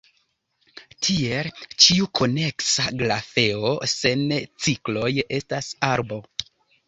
[1.07, 1.49] Tiel,
[1.85, 4.25] ĉiu koneksa grafeo sen
[4.67, 6.19] cikloj estas arbo.